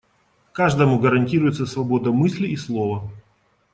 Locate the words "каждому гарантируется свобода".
0.51-2.11